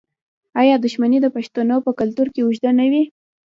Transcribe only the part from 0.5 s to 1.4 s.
آیا دښمني د